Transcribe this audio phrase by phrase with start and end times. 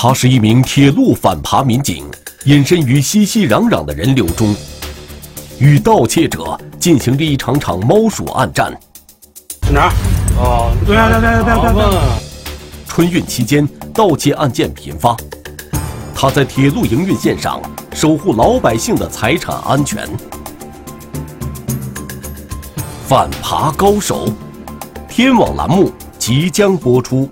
[0.00, 2.04] 他是一名铁路反扒民警，
[2.44, 4.54] 隐身于熙熙攘攘的人流中，
[5.58, 8.72] 与盗窃者进行着一场场猫鼠暗战。
[9.72, 9.92] 哪儿？
[10.38, 12.00] 哦，对啊，对对对对对。
[12.86, 15.16] 春运期间，盗窃案件频发。
[16.14, 17.60] 他在铁路营运线上
[17.92, 20.08] 守护老百姓的财产安全。
[23.08, 24.28] 反扒高手，
[25.08, 25.90] 天网栏目
[26.20, 27.28] 即将播出。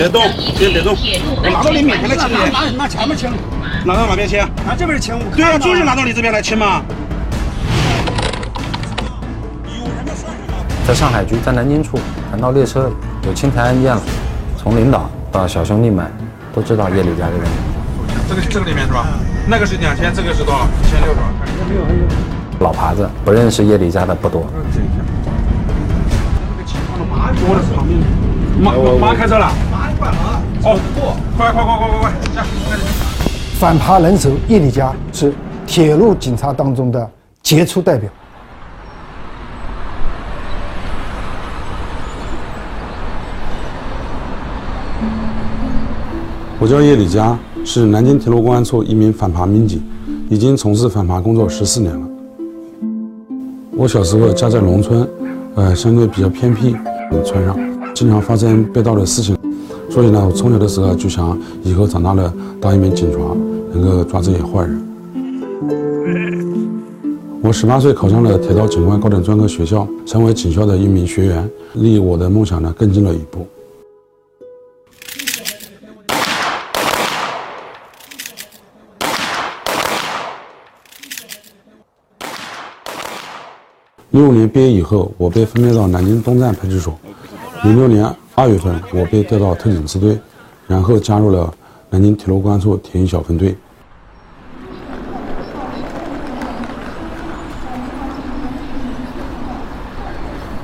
[0.00, 0.22] 别动，
[0.58, 0.96] 别别动！
[0.96, 3.28] 我拿到你面前来亲拿拿拿前面亲？
[3.84, 4.38] 拿到哪边亲？
[4.66, 5.14] 拿这边亲。
[5.36, 6.80] 对啊，就是拿到你这边来亲嘛。
[10.88, 11.98] 在上海局在南京处
[12.30, 12.90] 谈到列车
[13.26, 14.00] 有清台案件了，
[14.56, 16.10] 从领导到小兄弟们
[16.54, 17.42] 都知道叶李家的人。
[18.26, 19.04] 这个这个里面是吧？
[19.46, 20.66] 那个是两千，这个是多少？
[20.82, 21.28] 一千六是吧？
[22.60, 24.46] 老耙子不认识叶李家的不多。
[27.42, 28.00] 我的旁边。
[28.58, 29.52] 马马开车了。
[30.62, 30.78] 哦，
[31.38, 32.12] 快快快快快快！
[32.34, 32.44] 下，
[33.58, 35.32] 反扒能手叶李家是
[35.66, 37.10] 铁路警察当中的
[37.42, 38.10] 杰出代表。
[46.58, 49.82] 我叫叶李佳，是南京铁路公安处一名反扒民警，
[50.28, 52.06] 已经从事反扒工作十四年了。
[53.72, 55.08] 我小时候家在农村，
[55.54, 56.76] 呃，相对比较偏僻，
[57.24, 57.58] 村上
[57.94, 59.39] 经常发生被盗的事情。
[59.90, 63.18] 所以呢，我从小的时候就想，以后长大了当一名警察，
[63.72, 64.80] 能够抓这些坏人。
[67.42, 73.46] 我十八岁考上了铁道警官高等专科学校，成为警校的一名学员，离我的梦想呢更近了一步。
[84.12, 86.96] 零五年毕业以后，我被分配到南京东站派出所。
[87.64, 88.08] 零六年。
[88.40, 90.18] 二月份，我被调到特警支队，
[90.66, 91.52] 然后加入了
[91.90, 93.54] 南京铁路公安处铁一小分队。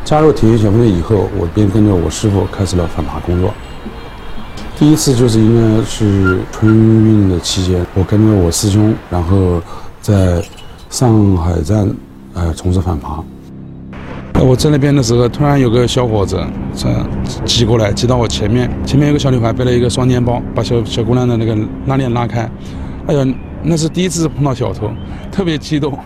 [0.06, 3.52] 加入铁一小分队以后，我便跟着我师傅开始了反扒工作。
[4.78, 9.60] 第一次就是应该是春运的期间，我跟着我师兄，然后
[10.00, 10.42] 在
[10.88, 11.94] 上海站，
[12.32, 13.22] 呃，从事反扒。
[14.44, 16.40] 我在那边的时候，突然有个小伙子
[16.74, 16.88] 这
[17.44, 18.70] 挤过来，挤到我前面。
[18.84, 22.48] 前面有个小女孩背了一个双肩包，把小小姑娘的那个拉链拉开。
[23.06, 23.26] 哎呀，
[23.62, 24.88] 那是第一次碰到小偷，
[25.32, 25.98] 特别激动。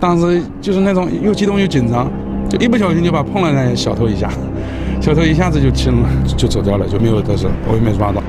[0.00, 2.10] 当时就是那种又激动又紧张，
[2.48, 4.30] 就一不小心就把碰了那小偷一下，
[5.00, 8.22] 小偷一下子就亲了，就走掉了，就没有得手，我也没抓到。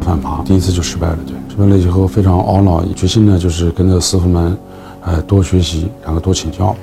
[0.00, 4.56] 反扒第一次就失败了，对，失败了以后非常懊恼，决心呢就是跟着师傅们，
[5.02, 6.74] 呃，多学习，然后多请教。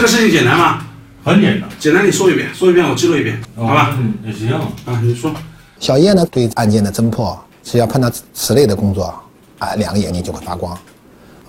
[0.00, 0.82] 这个事情简单吗？
[1.22, 3.94] 很简单，简单你说一遍，说一遍我记录一遍，好吧？
[3.98, 5.30] 嗯，也行啊，你说。
[5.78, 9.14] 小叶呢，对案件的侦破，只要碰到此类的工作，
[9.58, 10.74] 啊，两个眼睛就会发光。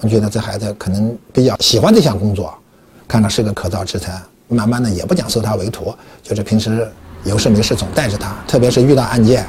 [0.01, 2.53] 我觉得这孩子可能比较喜欢这项工作，
[3.07, 6.85] 看到是个可造之材，慢慢的也不讲收他为徒，就是平时
[7.23, 9.45] 有事没事总带着他，特别是遇到案件。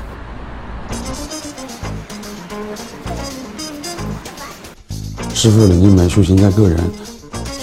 [5.35, 6.79] 师傅领进门，修行在个人。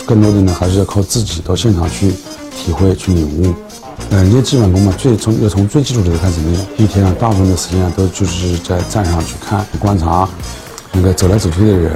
[0.10, 2.12] 更多的呢，还是要靠自己到现场去
[2.50, 3.54] 体会、去领悟。
[4.10, 6.68] 呃，练基本功嘛，最从要从最基础的开始练。
[6.78, 10.28] 一天啊，大部分的时间啊，都就是在站上去看、观察
[10.94, 11.96] 那个走来走去的人，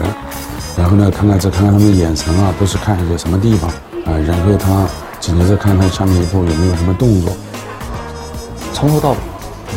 [0.78, 3.68] 然后呢，看看这看看他们的眼神啊，都是看一些什么地方
[4.06, 4.88] 啊，然后他
[5.19, 7.35] 紧接着看看下面一步有没有什么动作。
[8.75, 9.18] 从头到尾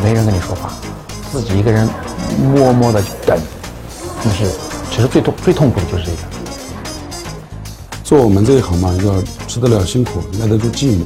[0.02, 0.70] 没人跟你说话，
[1.32, 1.88] 自己一个人
[2.54, 3.34] 默默的等，
[4.22, 4.50] 那是
[4.90, 6.35] 其实最痛最痛苦的就是这个。
[8.06, 11.02] 做我们这一行嘛，要吃得了辛苦，耐得住寂寞。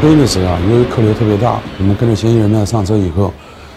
[0.00, 3.30] 录音的时候啊，因为客流特别大，我们跟着嫌疑人呢上车以后，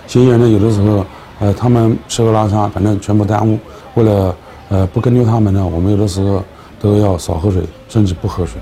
[0.07, 1.06] 嫌疑人呢有的时候，
[1.41, 3.59] 呃，他们吃喝拉撒，反正全部耽误。
[3.95, 4.33] 为了
[4.69, 6.42] 呃不跟丢他们呢，我们有的时候
[6.80, 8.62] 都要少喝水，甚至不喝水。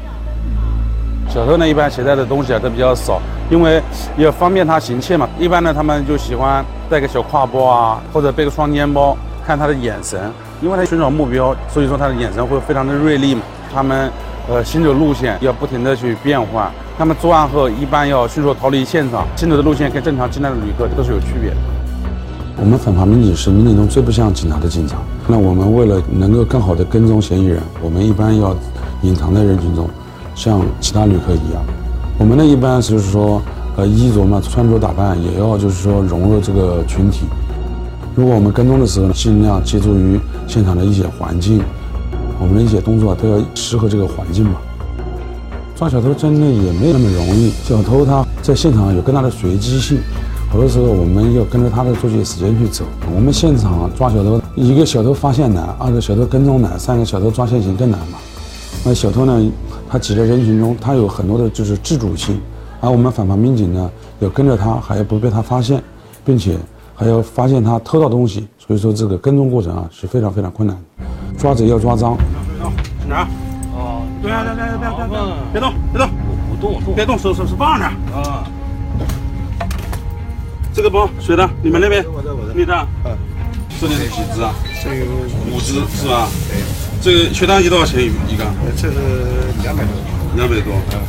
[1.38, 3.80] 小偷呢，一般携带的东西啊都比较少，因为
[4.18, 5.30] 要方便他行窃嘛。
[5.38, 10.20] 一般呢，他们就喜欢带个小挎包啊，或者背个双肩包，看他的眼神，
[10.64, 13.42] 因为他寻找目标，所以说他的眼神会非常的锐利嘛。
[13.72, 14.10] 他们
[14.50, 21.58] 呃行走路线要不停的去变换，他们作案后一般要迅速逃离现场，行走的路线跟正常进来的旅客都是有区别的。
[22.60, 24.98] 我们反扒民警是民警中最不像警察的警察。
[25.28, 28.56] 那我们为了能够更好的跟踪嫌疑人，我们一般要
[29.04, 29.88] 隐藏在人群中，
[30.38, 31.66] 像其他旅客一样。
[32.20, 33.42] 我们呢一般就是说，
[33.76, 37.26] 呃，衣着嘛，穿着打扮也要就是说融入这个群体。
[38.16, 41.62] 如果我们跟踪的时候呢，尽量借助于现场的一些环境，
[42.40, 44.60] 我们的一些动作都要适合这个环境嘛。
[45.76, 49.98] 抓小偷真的也没那么容易，小偷他在现场有更大的随机性。
[50.50, 52.86] 好多时候我们要跟着他的作息时间去走。
[53.14, 58.18] 我们现场抓小偷，一个小偷发现难，二个小偷跟踪难，三个小偷抓现行更难嘛。
[58.88, 59.52] 那小偷呢，
[59.90, 62.40] 他挤在人群中，他有很多的就是自主性，
[62.80, 65.84] 而我们反扒民警呢，要跟着他，还要不被他发现，
[66.24, 66.58] 并且
[66.96, 68.48] 还要发现他偷到东西。
[68.58, 70.84] 所以说这个跟踪过程啊是非常非常困难的。
[71.38, 72.18] 抓贼要抓赃。
[73.04, 73.28] 去哪？
[73.76, 75.20] 哦，对呀，对对对对对，
[75.52, 76.10] 别动，别动，
[76.50, 77.86] 不动，别动，手手手放着。
[78.16, 78.48] 啊。
[80.74, 81.50] 这个包谁的？
[81.62, 82.06] 你们那边？
[82.16, 82.54] 我的，我的。
[82.54, 82.74] 你的？
[83.04, 83.12] 嗯。
[83.82, 84.54] 这里是几只啊？
[84.82, 85.06] 这有
[85.52, 86.30] 五只是吧？
[86.48, 86.77] 对。
[87.08, 88.44] 这个血糖机多少钱一一个？
[88.76, 88.96] 这是
[89.64, 89.94] 两百多。
[90.36, 90.74] 两百多。
[90.92, 91.00] 嗯。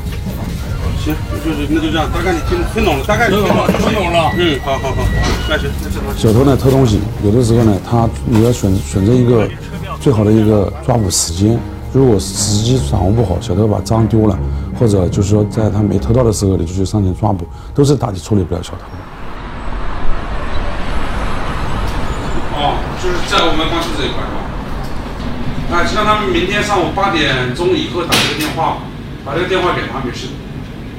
[1.03, 1.13] 行，
[1.45, 4.31] 就是那就这样，大概你听听懂了，大概听懂了，听懂了。
[4.39, 5.03] 嗯，好好好，
[5.49, 5.69] 那行。
[6.17, 9.51] 小偷呢偷东西，有的时候呢，他你要选选择一个
[10.01, 11.59] 最好的一个抓捕时间。
[11.93, 14.39] 如果时机掌握不好，小偷把赃丢了，
[14.79, 18.79] 或者就是说在他没偷到的时候，你就去上前抓捕，都是打击处理不了小偷。
[22.55, 24.39] 哦就是在我们办公室这一块是吧？
[25.71, 28.79] 哎，让他们明天上午八点钟以后打这个电话，
[29.25, 30.29] 把这个电话给他没事。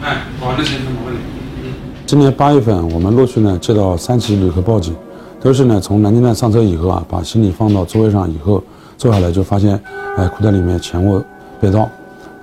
[0.01, 1.21] 哎，好，那行，那没问题。
[1.63, 1.74] 嗯。
[2.06, 4.95] 今年八月份，我们陆续呢接到三起旅客报警，
[5.42, 8.63] 都是呢从南京站上车以后啊，把行李放到座位上以后，
[8.95, 9.74] 坐下来就发现，
[10.18, 11.24] 哎，裤袋里面钱物
[11.60, 11.89] 被盗，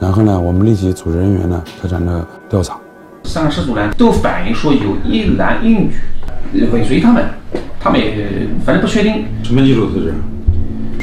[0.01, 2.77] 然后呢，我们立即组织人员呢开展了调查。
[3.23, 5.69] 三个失主呢都反映说有一男一
[6.53, 7.25] 女尾随他们。
[7.79, 9.25] 他们也反正不确定。
[9.45, 10.13] 什么衣服特征？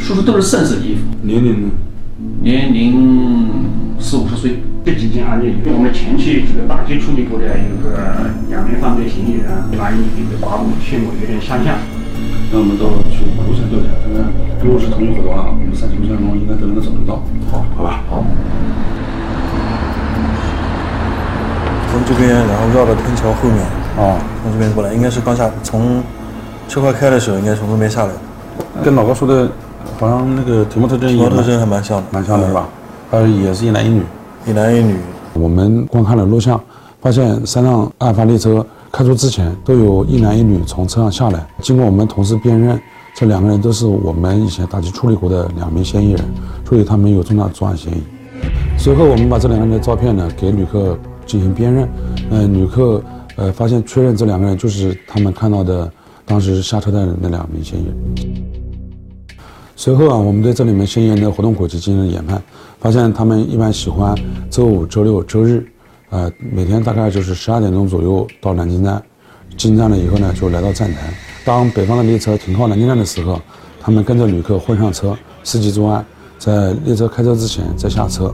[0.04, 1.02] 说是都是深色的衣服。
[1.22, 1.70] 年龄呢？
[2.42, 4.60] 年龄四五十岁。
[4.84, 7.96] 这几件案件，我们前期这个打击处理过的有个
[8.52, 9.48] 两名犯罪嫌疑人，
[9.80, 11.80] 男女这个刮目线路有点相像。
[12.52, 14.28] 那我们到去路线调查，看看
[14.60, 17.24] 如果是同一伙的话，我们三起路线中应该都能够找得到。
[17.48, 18.04] 好，好吧。
[18.12, 18.28] 好。
[21.88, 23.64] 从这边，然后绕到天桥后面。
[23.96, 24.20] 啊。
[24.44, 26.04] 从这边过来，应该是刚下从。
[26.68, 28.12] 车快开的时候，应该从那边下来，
[28.84, 29.48] 跟老高说的，
[30.04, 32.68] 好像那个体貌特征，体貌特征还蛮像的，蛮像的是吧？
[33.12, 34.04] 呃，也是一男一女，
[34.46, 34.98] 一男一女。
[35.34, 36.60] 我们观看了录像，
[37.00, 41.48] 发现三辆案发列车开出之前，都有一男一女从车上下来。
[41.62, 42.78] 经过我们同事辨认，
[43.16, 46.22] 这两个人都是我们以前打击处理过的两名嫌疑人，
[46.68, 48.04] 所以他们有重大作案嫌疑。
[48.78, 51.88] 随后，我们把这两个人的照片呢给旅客进行辨认，
[52.30, 53.02] 呃，旅客
[53.38, 55.90] 呃发现确认这两个人就是他们看到的。
[56.26, 58.63] 当时下车的那两名嫌疑人。
[59.84, 62.42] 随后啊，我们对这里面嫌疑人的活动轨迹进行了研判，
[62.80, 64.16] 发现他们一般喜欢
[64.50, 65.62] 周五、周六、周日，
[66.10, 69.04] 呃，每天大概就是十二点钟左右到南京站，
[69.58, 71.14] 进站了以后呢，就来到站台。
[71.44, 73.42] 当北方的列车停靠南京站的时候，
[73.82, 76.06] 他们跟着旅客混上车，伺机作案，
[76.40, 78.34] 在列车开车之前再下车。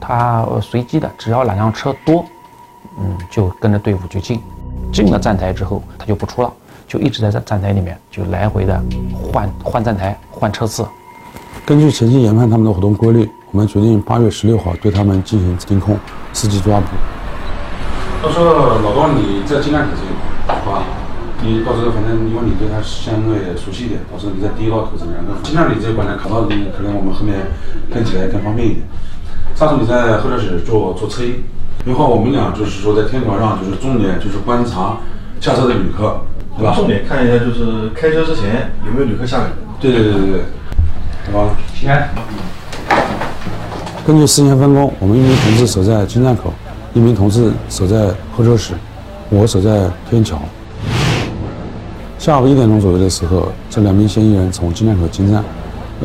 [0.00, 2.24] 他随机的，只要哪辆车多，
[3.00, 4.38] 嗯，就跟着队伍就进，
[4.92, 6.52] 进了站台之后，他就不出了。
[6.86, 8.80] 就一直在站站台里面，就来回的
[9.12, 10.86] 换换站台、换车次。
[11.66, 15.96] 根据前期研判他们的活动规律，我们决定八月十六号对他们进行监控、
[16.34, 16.86] 伺机抓捕。
[18.22, 20.12] 到时候老高你在金站口这一
[20.46, 20.84] 块，好吧？
[21.42, 27.36] 你到时候反正因为你对他相对熟悉一点，到时候你在第一道口这边，金站里这一块呢，卡到你可能我们后面
[27.92, 28.86] 跟起来更方便一点。
[29.54, 31.36] 上次你在候车室做做车衣，
[31.86, 34.98] 以后我们俩就是说在天桥上就是重点就是观察
[35.40, 36.20] 下车的旅客。
[36.56, 36.74] 对吧？
[36.76, 39.44] 重点看一下，就是开车之前有没有旅客下来。
[39.80, 40.40] 对对对对对，
[41.32, 41.56] 好吧。
[41.74, 41.90] 行。
[44.06, 46.52] 根据时间分工，我们一名同志守在进站口，
[46.92, 48.74] 一名同志守在候车室，
[49.30, 50.40] 我守在天桥。
[52.18, 55.44] 下午一点钟左右的时候，这两名嫌疑人从进站口进站，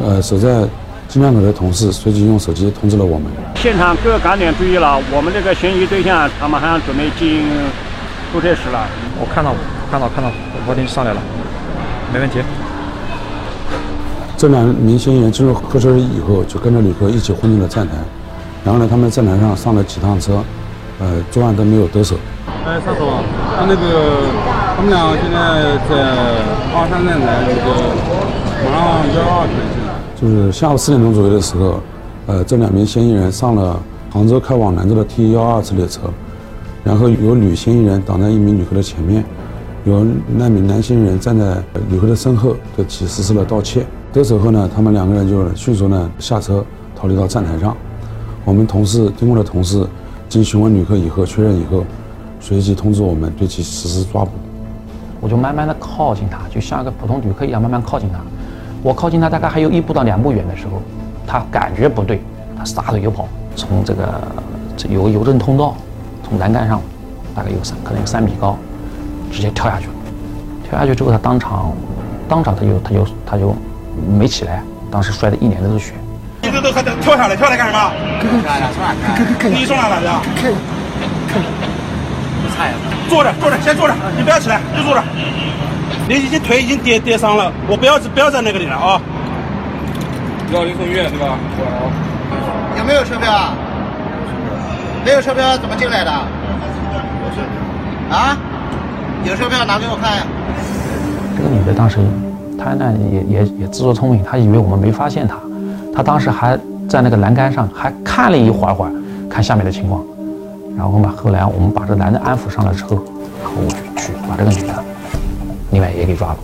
[0.02, 0.68] 呃，守在
[1.08, 3.28] 进站口的同事随即用手机通知了我们。
[3.56, 7.46] 现场各岗点注意了，我们这个嫌疑对象，他们好像准备进
[8.34, 8.88] 候车室了。
[9.20, 9.58] 我看到了。
[9.92, 10.30] 看到看到，
[10.68, 11.22] 我已经上来了，
[12.14, 12.40] 没问题。
[14.38, 17.94] 这两名嫌疑人进入客车以后，就跟着旅客一起混进了站台，
[18.64, 20.44] 然后呢，他们站台上上了几趟车，
[21.00, 22.16] 呃，作案都没有得手。
[22.66, 23.08] 哎，沙总，
[23.58, 24.28] 他那个
[24.78, 26.16] 他们俩现在在
[26.72, 27.68] 二三站台那个
[28.64, 28.80] 马上
[29.16, 29.56] 幺二站
[30.22, 31.80] 就是下午四点钟左右的时候，
[32.28, 33.80] 呃，这两名嫌疑人上了
[34.14, 36.02] 杭州开往兰州的 T 幺二次列车，
[36.84, 39.26] 然后有女嫌疑人挡在一名旅客的前面，
[39.86, 40.06] 有
[40.36, 41.58] 那名男性人站在
[41.90, 43.86] 旅客的身后，对其实施了盗窃。
[44.12, 47.76] 得手后呢，他们两个人就迅速呢下车逃离到站台上。
[48.44, 49.88] 我们同事经过的同事
[50.28, 51.84] 经询问旅客以后确认以后，
[52.40, 54.32] 随即通知我们对其实施抓捕。
[55.22, 58.20] 我就慢慢的靠近他，就像一个普通旅客一样慢慢靠近他。
[58.82, 60.82] 我靠近他大概还有一步到两步远的时候，
[61.28, 62.22] 他感觉不对，
[62.58, 64.22] 他撒腿就跑，从这个
[64.78, 65.76] 这有个邮政通道，
[66.24, 66.82] 从栏杆上
[67.36, 68.58] 大概有三可能有三米高，
[69.32, 69.94] 直接跳下去了。
[70.70, 71.74] 跳下去之后，他当场
[72.28, 73.56] 当场他就他就他就
[74.18, 75.94] 没起来，当时摔的一脸都是血。
[76.42, 77.92] 你这都还跳下来，跳下来干什么？
[79.50, 80.10] 你送来了的？
[80.36, 80.52] 看，
[82.58, 82.74] 看，
[83.10, 85.04] 坐着，坐着，先坐着，你不要起来，就坐着。
[86.08, 89.02] 你已经腿已经跌跌伤了，我不要不要在那个里了啊！
[90.52, 91.38] 要你送医院对吧？
[92.78, 93.54] 有没有车票啊？
[95.06, 96.12] 没有车票怎么进来的？
[98.12, 98.38] 啊？
[99.26, 100.24] 有车票拿给我看呀。
[101.38, 102.00] 这个女的当时，
[102.58, 105.38] 她呢也也也自作聪明，她以为我们没发现她，
[105.94, 106.58] 她当时还
[106.88, 108.92] 在那个栏杆上还看了一会儿会儿，
[109.30, 110.04] 看下面的情况，
[110.78, 112.96] 然后嘛，后来我们把这男的安抚上了之后，
[113.44, 114.74] 然后我就去把这个女的
[115.72, 116.38] 另外也给抓了。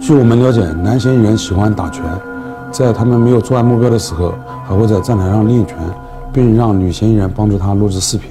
[0.00, 2.02] 据我们了解，男嫌疑人喜欢打拳，
[2.70, 4.34] 在他们没有作案目标的时候，
[4.66, 5.76] 还会在站台上练拳，
[6.32, 8.30] 并让女嫌疑人帮助他录制视频。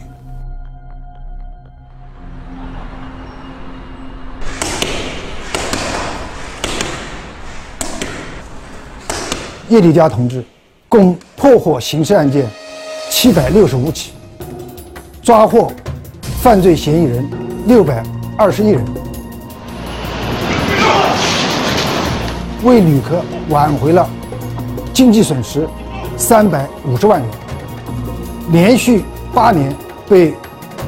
[9.74, 10.44] 叶丽佳同志
[10.88, 12.46] 共破获刑事案件
[13.10, 14.12] 七百六十五起，
[15.24, 15.74] 抓获
[16.44, 17.28] 犯罪嫌疑人
[17.66, 18.04] 六百
[18.38, 18.86] 二十一人，
[22.64, 24.08] 为旅客挽回了
[24.94, 25.68] 经济损失
[26.18, 27.30] 三百五十万元，
[28.52, 29.04] 连续
[29.34, 29.76] 八年
[30.08, 30.36] 被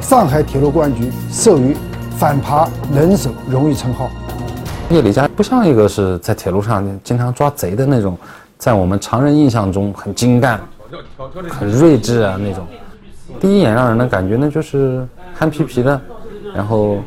[0.00, 1.76] 上海铁路公安局授予
[2.16, 4.08] 反扒能手荣誉称号。
[4.90, 8.16] 叶李佳不像一个是在铁路上经常抓贼的那种，
[8.58, 10.60] 在我们常人印象中很精干、
[11.48, 12.66] 很睿智啊那种。
[13.38, 16.00] 第一眼让人的感觉呢就是憨皮皮的，
[16.54, 16.98] 然后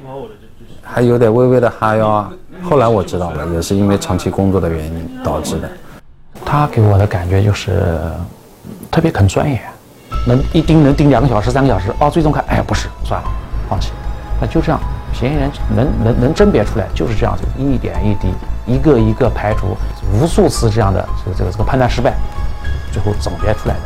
[0.84, 2.32] 还有点微微的哈腰啊。
[2.62, 5.70] 后来我知道了，也是因为长期工作的原因导致的。
[6.46, 7.82] 他给我的感觉就是
[8.92, 9.62] 特别肯钻研，
[10.28, 11.92] 能一盯能盯两个小时、三个小时。
[12.00, 13.28] 哦，最终看，哎，不是，算了，
[13.70, 13.92] 放弃。
[14.42, 14.80] 那就这样，
[15.14, 18.28] 嫌疑人能能能甄别出来，就是这样子，一点一滴，
[18.66, 19.76] 一个一个排除，
[20.14, 22.14] 无数次这样的这个这个这个判断失败，
[22.92, 23.82] 最后总结出来的。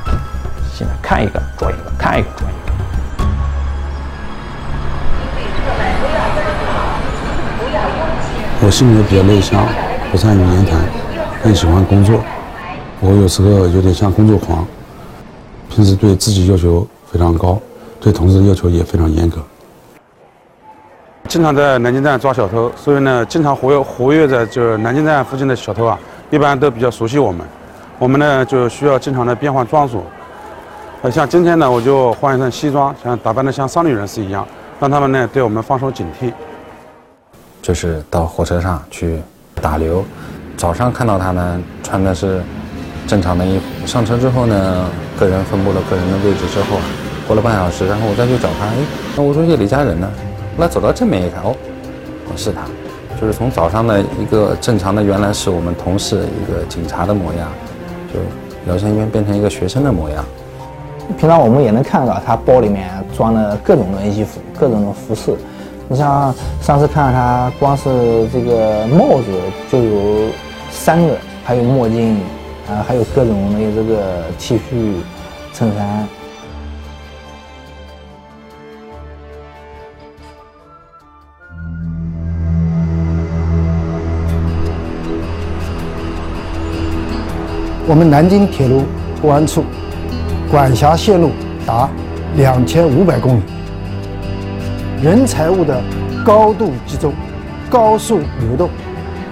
[0.73, 2.53] 现在看一个捉一个，看一个捉一个。
[8.65, 9.65] 我性格比较内向，
[10.11, 10.79] 不善于言谈，
[11.43, 12.19] 更喜欢工作。
[13.01, 14.65] 我有时候有点像工作狂，
[15.69, 17.59] 平时对自己要求非常高，
[17.99, 19.43] 对同事要求也非常严格。
[21.29, 25.97] 经常在南京站抓小偷，所以呢，经常活跃活跃在就是南京站附近的小偷啊，
[26.29, 27.45] 一般都比较熟悉我们。
[27.97, 30.03] 我们呢就需要经常的变换装束。
[31.01, 34.45] 呃，像今天呢，我就换一身西装，像打扮的像商旅人士一样，
[34.79, 36.31] 让他们呢对我们放松警惕。
[37.61, 39.19] 就是到火车上去
[39.59, 40.03] 打流，
[40.55, 42.43] 早上看到他呢穿的是
[43.07, 44.85] 正常的衣服，上车之后呢，
[45.17, 46.77] 个人分布了个人的位置之后，
[47.27, 48.75] 过了半小时，然后我再去找他，哎，
[49.15, 50.07] 那我说叶李家人呢？
[50.57, 51.55] 那走到正面一看，哦，
[52.35, 52.61] 是他，
[53.19, 57.49] 就是从早上的一个正常的，原来是我们同事一个警察的模样，
[58.13, 58.19] 就
[58.71, 60.23] 摇身一变变成一个学生的模样。
[61.17, 65.35] 平常我们也能看到他包里面装了各种的衣服，各种的服饰。
[65.89, 69.25] 你像上次看到他，光是这个帽子
[69.69, 70.29] 就有
[70.71, 72.15] 三个，还有墨镜，
[72.69, 74.59] 啊，还有各种的这个 T 恤、
[75.53, 76.07] 衬衫。
[87.93, 88.85] 我们南京铁路
[89.21, 89.63] 公安处
[90.49, 91.29] 管辖线路
[91.63, 91.87] 达
[92.35, 93.43] 两千五百公里，
[94.99, 95.79] 人财物的
[96.25, 97.13] 高度集中、
[97.69, 98.67] 高速流动，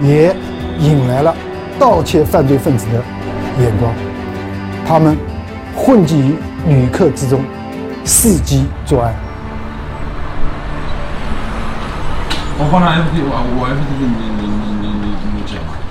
[0.00, 0.32] 也
[0.78, 1.34] 引来了
[1.76, 3.02] 盗窃犯罪分子的
[3.60, 3.92] 眼光。
[4.86, 5.18] 他们
[5.74, 6.36] 混迹于
[6.68, 7.40] 旅客之中，
[8.04, 9.12] 伺机作案。
[12.60, 15.81] 我放上 FT，我我 FT 你你你你你你讲吧。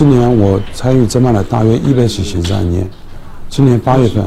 [0.00, 2.88] 今年我参与侦办了大约一百起刑事案件。
[3.50, 4.24] 今年八月份，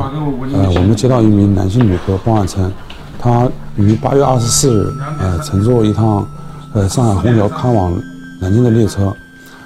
[0.53, 2.71] 呃，我们接到一名男性旅客报案称，
[3.17, 6.27] 他于八月二十四日，呃，乘坐一趟，
[6.75, 7.91] 呃，上海虹桥开往
[8.39, 9.11] 南京的列车，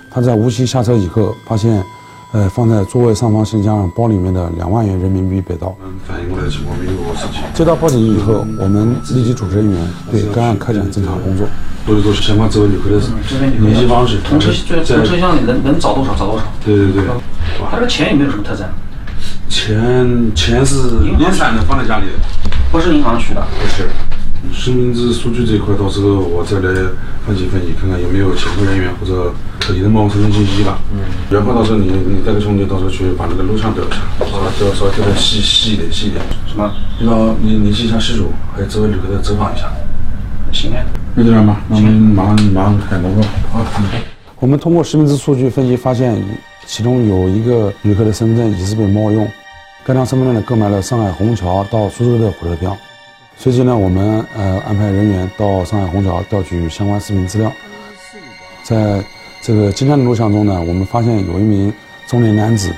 [0.09, 1.83] 他在无锡下车以后，发现，
[2.31, 5.75] 呃，放在座位上方行李箱包里面的两万元人民币被盗。
[6.07, 7.43] 反映过来情况没有事情。
[7.53, 11.45] 接到报警以后，我们立即组织人员对该案开展侦查工作。
[11.87, 12.99] 所以说，相关这位旅客的
[13.61, 14.51] 联系方式，同车
[14.83, 16.43] 在同车厢里能能找多少找多少。
[16.65, 17.03] 对对对。
[17.71, 18.67] 他这个钱有没有什么特征？
[19.47, 22.19] 钱钱是零散的放在家里的，
[22.73, 23.41] 不是银行取的。
[23.57, 23.87] 不是。
[24.53, 26.73] 实名制数据这一块，到时候我再来
[27.25, 30.79] 分析分析，看看有没有潜伏人员或者可疑的冒充身份信息吧。
[30.91, 30.99] 嗯。
[31.31, 36.21] 元芳，到时候你你带个兄弟，到时候去把那个录像调一下，调稍微调的细细一点细一点。
[36.45, 36.69] 什么？
[36.99, 39.71] 你到你联系一下失主，还有这位旅客的走访一下。
[40.51, 40.83] 行啊。
[41.17, 43.23] 就这样吧，那我们马上马上开工作。
[43.51, 43.59] 好。
[44.39, 46.23] 我们通过实名制数据分析发现，
[46.67, 49.27] 其中有一个旅客的身份证疑似被冒用，
[49.83, 52.77] 该张身份证呢购买了上海虹桥到苏州的火车票。
[53.35, 57.51] 随即呢，我们呃安排人员到上海虹桥调取相关视频资料。
[58.61, 59.03] 在
[59.41, 61.73] 这个今天的录像中呢，我们发现有一名
[62.05, 62.71] 中年男子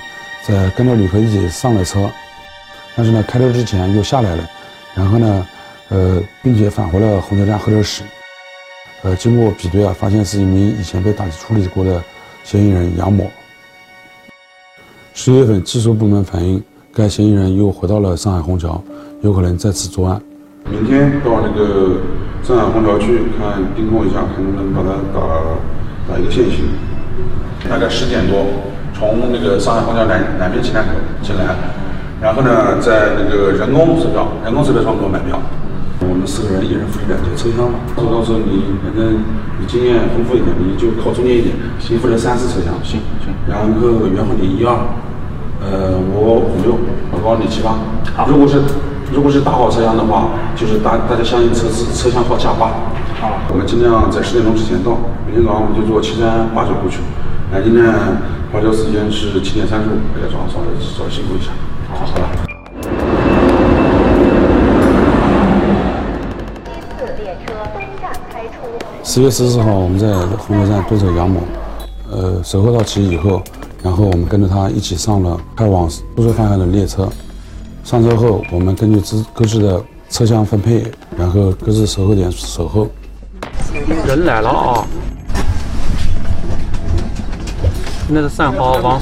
[0.43, 2.09] 在跟着旅客一起上了车，
[2.95, 4.49] 但是呢开车之前又下来了，
[4.95, 5.45] 然后呢，
[5.89, 8.01] 呃，并且返回了虹桥站候车室。
[9.01, 12.03] 呃，经过比对啊，发现是一名以前被打击处理过的
[12.43, 13.25] 嫌疑人杨某。
[15.13, 16.61] 十月份，技术部门反映
[16.93, 18.81] 该嫌疑人又回到了上海虹桥，
[19.21, 20.21] 有可能再次作案。
[20.69, 22.01] 明天到那个
[22.43, 26.65] 上海虹桥去看盯控一下，看能不能把他打打一个现行。
[27.69, 28.45] 大概十点多，
[28.93, 30.91] 从那个上海虹桥南南边进站口
[31.21, 31.55] 进来，
[32.21, 35.39] 然后呢，在那个人工售票、人工售票窗口买票。
[36.07, 37.79] 我们四个人，一人负责两节车厢嘛。
[37.95, 39.19] 到时候你反正
[39.59, 42.73] 你经验丰富一点，你就靠中间一点，先负责三四车厢。
[42.83, 43.33] 行行。
[43.47, 43.67] 然后
[44.07, 44.71] 元和你一二，
[45.59, 46.79] 呃，我五六，
[47.11, 47.75] 老高你七八。
[48.15, 48.27] 好。
[48.29, 48.61] 如果是
[49.11, 52.71] 如果是大号车厢的话，就是大大家相应车次车厢号加八。
[53.19, 54.97] 好，我们尽量在十点钟之前到。
[55.27, 56.99] 明天早上我们就坐七三八九过去。
[57.51, 58.17] 南京呢，
[58.53, 61.51] 发车时间是七点三十五，大家早上稍微稍微辛苦一下。
[61.91, 62.38] 好，好
[69.09, 70.05] 十月十四号，我们在
[70.37, 71.41] 虹桥站蹲守杨某，
[72.11, 73.41] 呃，守候到齐以后，
[73.81, 77.09] 然后我们跟着他一起上了开往苏州方向的列车。
[77.83, 80.85] 上车后，我们根据自各自的车厢分配，
[81.17, 82.87] 然后各自守候点守候。
[84.05, 84.85] 人来了啊！
[88.05, 89.01] 现在是三号往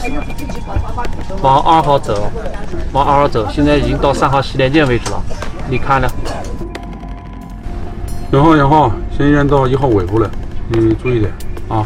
[1.42, 2.32] 往二号走，
[2.94, 5.22] 往二号走，现在已经到三号洗脸间位置了。
[5.70, 6.08] 你看呢？
[8.32, 10.30] 杨浩，杨浩，嫌疑人到一号尾部了，
[10.70, 11.32] 你注意点
[11.70, 11.84] 啊！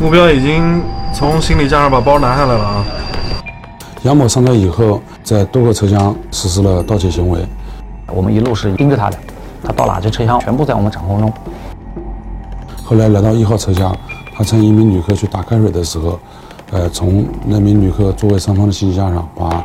[0.00, 0.80] 目标已经
[1.12, 2.84] 从行李架上把包拿下来了啊！
[4.04, 7.44] 杨某上车以后，在多个车厢实施了盗窃行为，
[8.06, 9.18] 我们一路是盯着他的，
[9.64, 11.32] 他到哪些车厢全部在我们掌控中。
[12.84, 13.92] 后来来到一号车厢，
[14.32, 16.20] 他趁一名旅客去打开水的时候，
[16.70, 19.64] 呃，从那名旅客座位上方的行李架上把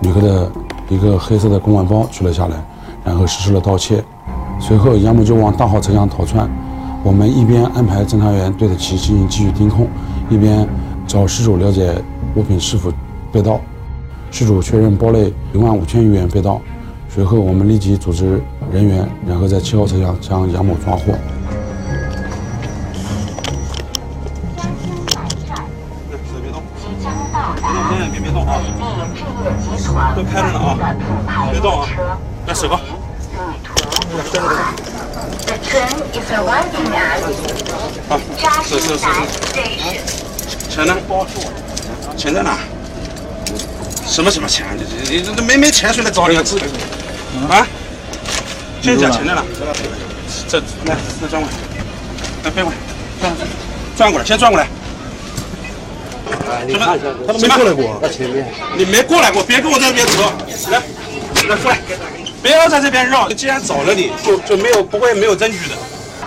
[0.00, 0.50] 旅客的
[0.90, 2.56] 一个黑色的公文包取了下来，
[3.02, 4.04] 然后实施了盗窃。
[4.60, 6.46] 随后杨某就往大号车厢逃窜。
[7.02, 9.86] 我们一边安排侦查员对着其进行继续盯控，
[10.28, 10.68] 一边
[11.06, 11.94] 找失主了解
[12.34, 12.92] 物品是否
[13.32, 13.58] 被盗。
[14.30, 16.60] 失主确认包内一万五千余元被盗。
[17.08, 21.14] 随后我们立即组织人员，然后在七号车厢将杨某抓获。
[30.16, 30.76] 都开着呢啊！
[31.50, 31.88] 别动啊！
[32.46, 32.78] 来，手铐。
[38.08, 38.18] 好，
[38.64, 39.06] 是是是是。
[40.68, 40.96] 钱呢？
[42.16, 42.58] 钱在哪？
[44.06, 44.66] 什么什么钱？
[44.76, 44.84] 你
[45.16, 46.42] 你这没没钱谁来找你啊？
[47.50, 47.66] 啊？
[48.82, 49.42] 现在钱在哪？
[50.48, 51.52] 这来，来转过来，
[52.44, 52.76] 来背过来，
[53.20, 53.32] 转
[53.96, 54.66] 转过来，先转过来。
[56.66, 57.98] 你看一下，他都没过来过。
[58.02, 58.46] 在前面。
[58.76, 60.22] 你没过来过，别跟我在这边扯。
[60.70, 60.82] 来，
[61.48, 61.78] 来过来。
[62.42, 65.74] 不要在这边绕，既然找了你，就就没有不会没有证据的。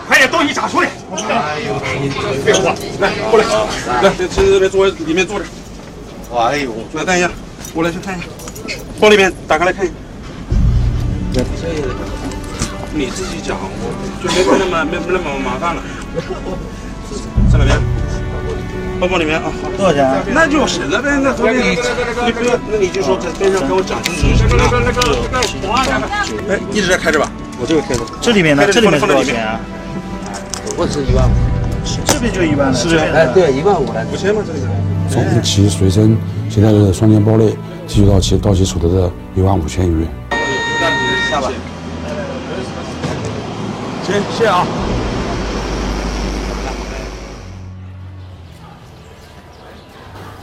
[0.07, 0.89] 快点东西找出来！
[1.15, 1.73] 哎呦，
[2.45, 3.45] 废话，来过来，
[4.03, 5.45] 来这这边坐里面坐着。
[6.36, 7.31] 哎呦，来等一下，
[7.73, 8.27] 过来去看一下，
[8.99, 9.93] 包里面打开来看一下。
[12.93, 13.89] 你自己讲，我
[14.21, 15.81] 就没那么没那么麻烦了。
[17.51, 17.92] 在哪边？
[19.04, 20.24] 包包里面啊，多少钱？
[20.34, 21.20] 那就省了呗。
[21.22, 21.76] 那边你
[22.26, 24.63] 你不要，那你就说在边上给我讲清楚就行了。
[26.50, 27.30] 哎，一直在开着吧？
[27.60, 28.00] 我这个开着。
[28.22, 28.66] 这里面呢？
[28.72, 29.60] 这里面多少钱啊？
[30.78, 31.34] 我是一万五。
[32.06, 32.98] 这边就一万了，是不是？
[32.98, 34.06] 哎，对，一万五了。
[34.10, 34.42] 五千吗？
[34.48, 34.60] 这里。
[35.10, 36.18] 从其随身
[36.50, 40.08] 携带的双肩包内提取到其盗窃所得的一万五千余元。
[41.30, 41.52] 下吧。
[44.08, 44.66] 行，谢谢啊。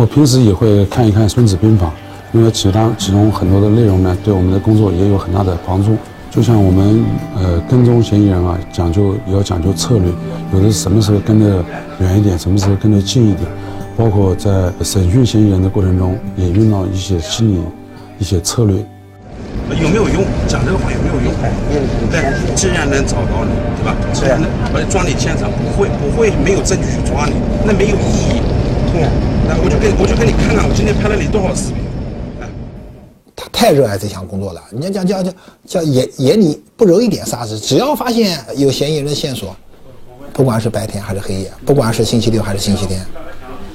[0.00, 1.88] 我平时也会看一看《孙子兵法》，
[2.32, 5.94] 因为其他其中很多的内容呢，对我们的工作也有很大的帮助。
[6.30, 7.04] 就像我们
[7.36, 10.10] 呃跟踪嫌疑人啊，讲究也要讲究策略，
[10.54, 11.62] 有的什么时候跟得
[11.98, 13.46] 远一点，什么时候跟得近一点，
[13.94, 17.60] 包括在审讯嫌疑人的过程中，也用到一些心理、
[18.18, 18.76] 一些策略。
[19.82, 20.24] 有没有用？
[20.48, 21.30] 讲这个话有没有用？
[22.10, 23.94] 对，既然能找到你，对吧？
[24.14, 27.34] 既然能，而且抓你现场不会不会没有证据去抓你，
[27.66, 28.40] 那没有意义。
[28.94, 29.10] 对啊，
[29.52, 31.82] 那我就给我就给你看看，我今天拍了你多少视频。
[33.34, 34.62] 他太热爱这项工作了。
[34.70, 35.32] 人家讲叫叫
[35.66, 39.56] 叫眼眼里不揉一点沙子，只要发现有嫌疑人的线索，
[40.32, 43.04] 不管是白天还是黑夜，不管是星期六还是星期天，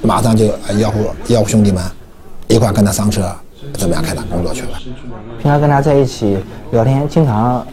[0.00, 1.84] 马上就吆喝吆喝兄弟们
[2.48, 3.30] 一块跟他上车，
[3.74, 4.80] 怎么样开展工作去了。
[5.38, 6.38] 平常跟他在一起
[6.70, 7.66] 聊天，经常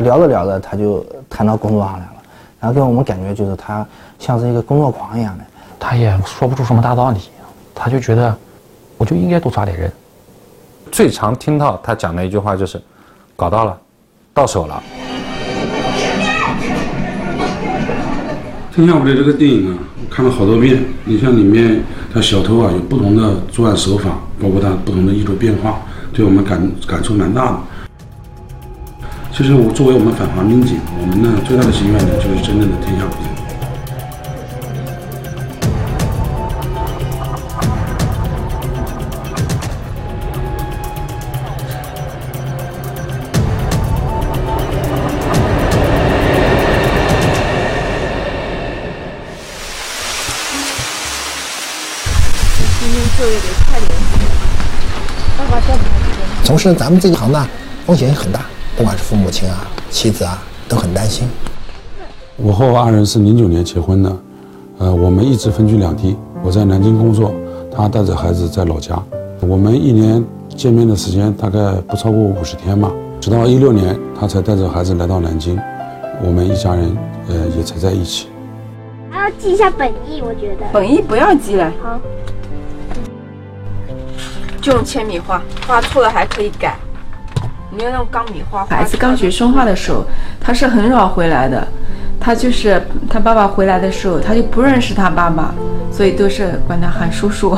[0.00, 2.12] 聊着聊着他就谈到工作上来了，
[2.60, 3.86] 然后给我们感觉就是他
[4.18, 5.44] 像是一个工作狂一样的。
[5.78, 7.20] 他也说不出什么大道理，
[7.78, 8.34] 他就觉得
[8.96, 9.92] 我就应该多抓点人。
[10.90, 12.80] 最常听到他讲的一句话就是
[13.36, 13.78] ：“搞到了，
[14.32, 14.82] 到手了。”
[18.74, 20.82] 《天下无贼》这个电影啊，我看了好多遍。
[21.04, 25.80] 你像里面他小偷啊，有不同的作案手法，包括他不同的衣着变化，
[26.12, 27.58] 对我们感感触蛮大的。
[29.32, 33.35] 其实我作为我们反华民警，我们呢最大的心愿呢，就是真正的天下无敌。
[56.66, 57.46] 从事咱们这一行呢，
[57.86, 58.44] 风险很大，
[58.76, 61.28] 不管是父母亲啊、妻子啊，都很担心。
[62.34, 64.16] 我和我爱人是零九年结婚的，
[64.78, 67.32] 呃，我们一直分居两地，我在南京工作，
[67.72, 69.00] 他带着孩子在老家。
[69.42, 70.24] 我们一年
[70.56, 72.90] 见面的时间大概不超过五十天吧。
[73.20, 75.56] 直到一六年，他才带着孩子来到南京，
[76.20, 76.96] 我们一家人
[77.28, 78.26] 呃也才在一起。
[79.08, 80.66] 还要记一下本意，我觉得。
[80.72, 81.72] 本意不要记了。
[81.80, 82.00] 好。
[84.66, 86.76] 就用铅笔画，画错了还可以改。
[87.70, 88.66] 你要用那种钢笔画。
[88.66, 90.04] 孩子刚学说话的时候，
[90.40, 91.64] 他是很少回来的。
[92.18, 95.54] 他就是他爸爸回来的时候，他就不认识他爸爸，
[95.92, 97.56] 所以都是管他喊叔叔。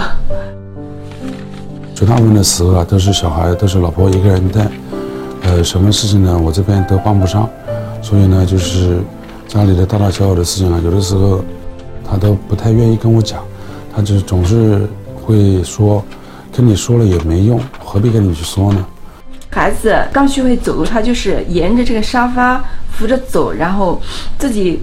[1.94, 4.66] 绝大部分的时候啊，都是小孩，都是老婆一个人带。
[5.44, 7.49] 呃，什么事情呢，我这边都帮不上，
[8.03, 8.99] 所以呢，就是
[9.47, 11.42] 家里的大大小小的事情啊，有的时候
[12.07, 13.42] 他都不太愿意跟我讲，
[13.97, 14.87] 他就总是
[15.25, 16.05] 会说。
[16.59, 18.85] 跟你说了也没用，何必跟你去说呢？
[19.49, 24.03] 孩子刚学会走路，他就是沿着这个沙发扶着走，然后
[24.37, 24.83] 自己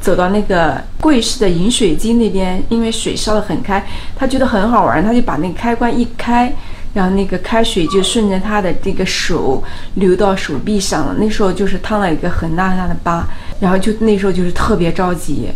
[0.00, 3.84] 走到那个柜式的饮水机那边，因为水烧得很开，
[4.14, 6.52] 他觉得很好玩，他就把那个开关一开，
[6.94, 9.60] 然后那个开水就顺着他的这个手
[9.94, 11.16] 流到手臂上了。
[11.18, 13.26] 那时候就是烫了一个很大很大的疤，
[13.58, 15.48] 然后就那时候就是特别着急，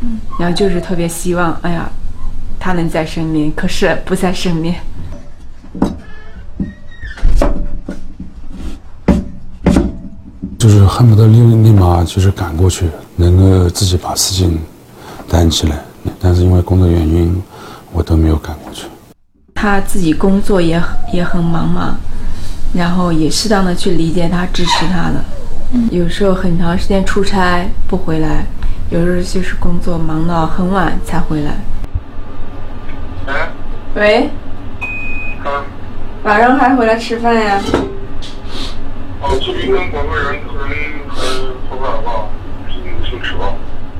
[0.00, 1.88] 嗯，然后就是特别希望，哎呀，
[2.58, 4.74] 他能在身边，可是不在身边。
[10.64, 14.58] 就是恨不得立立马就是赶过去，能够自己把事情
[15.28, 15.76] 担起来。
[16.18, 17.42] 但是因为工作原因，
[17.92, 18.86] 我都没有赶过去。
[19.54, 21.98] 他自己工作也也很忙嘛，
[22.72, 25.22] 然后也适当的去理解他、支持他的。
[25.90, 28.46] 有时候很长时间出差不回来，
[28.88, 31.52] 有时候就是工作忙到很晚才回来。
[33.96, 34.30] 喂。
[36.22, 37.60] 晚上还回来吃饭呀？
[39.24, 41.16] 哦，这边跟广东人可能还
[41.70, 42.28] 合不来吧，
[42.68, 43.54] 先吃吧。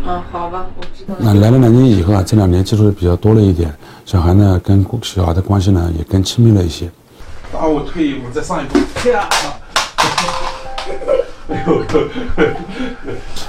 [0.07, 1.15] 嗯，好吧，我知道。
[1.19, 6.91] 那来了南京以后啊，这两年接触的比较多了一点，小孩呢跟小孩的关系呢也更亲密了一些。
[7.51, 8.79] 打我退一步，再上一步。
[9.09, 9.27] 呀！
[11.49, 11.83] 哎呦！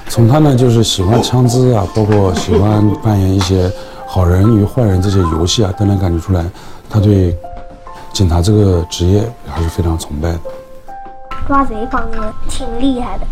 [0.08, 3.70] 从他呢就是喜欢枪支啊，包括喜欢扮演一些
[4.08, 6.46] 好人与坏人这些游戏啊，都能感觉出来，
[6.90, 7.36] 他对
[8.14, 10.40] 警察这个职业还是非常崇拜的。
[11.48, 13.26] 抓贼方面挺厉害的，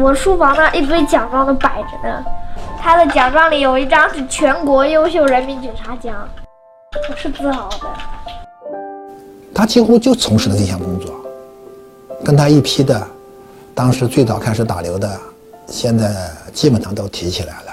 [0.00, 2.24] 我书房那一堆奖状都摆着呢。
[2.78, 6.14] 他的奖状里有一张是全国优秀人民警察奖，
[7.10, 7.86] 我是自豪的。
[9.52, 11.12] 他几乎就从事了这项工作，
[12.24, 13.04] 跟他一批的，
[13.74, 15.18] 当时最早开始打流的，
[15.66, 16.14] 现在
[16.52, 17.72] 基本上都提起来了，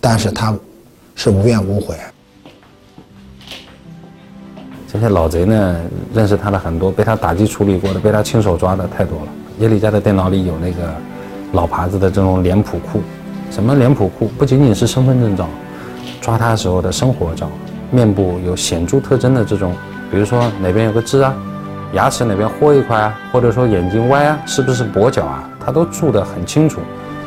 [0.00, 0.54] 但是他
[1.14, 1.94] 是无怨无悔。
[4.92, 5.76] 这些老贼呢，
[6.12, 9.28] 认识他的很多，被他打击处理过的，被他亲手抓的太多了。
[9.58, 10.92] 叶丽家的电脑里有那个
[11.52, 13.00] 老牌子的这种脸谱库。
[13.50, 14.30] 什么脸谱库？
[14.36, 15.48] 不仅仅是身份证照，
[16.20, 17.48] 抓他时候的生活照，
[17.90, 19.72] 面部有显著特征的这种，
[20.10, 21.34] 比如说哪边有个痣啊，
[21.94, 26.82] 牙齿哪边豁一块啊，或者说眼睛歪啊，是不是跛脚啊，他都注得很清楚。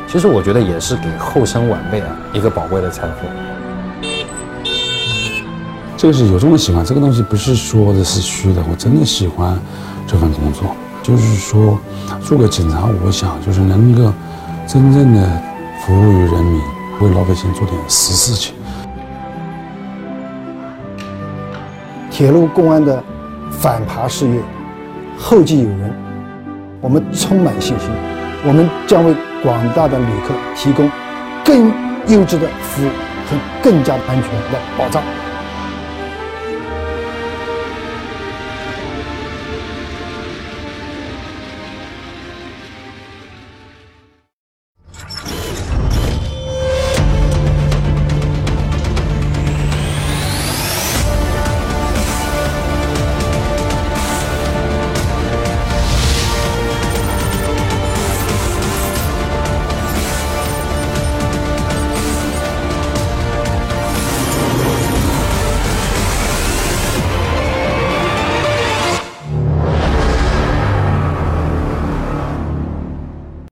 [0.06, 3.26] 其实我觉得也是给后生晚辈啊一个宝贵的财富。
[5.96, 9.58] 这个是有这种喜欢，这个东西不是说的是虚的，我真的喜欢
[10.06, 10.64] 这份工作。
[11.02, 11.78] 就是说，
[12.22, 14.12] 做个警察，我想就是能够
[14.66, 15.42] 真正的
[15.80, 16.60] 服务于人民，
[17.00, 18.54] 为老百姓做点实事情。
[22.10, 23.02] 铁路公安的
[23.50, 24.40] 反扒事业
[25.16, 25.94] 后继有人，
[26.80, 27.88] 我们充满信心，
[28.44, 30.90] 我们将为广大的旅客提供
[31.42, 31.72] 更
[32.08, 32.88] 优质的服务
[33.30, 35.02] 和更加安全的保障。